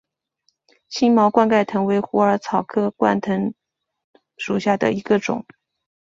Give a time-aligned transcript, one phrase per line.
[0.89, 3.53] 星毛冠盖藤为虎耳草科冠盖藤
[4.35, 5.45] 属下的一个种。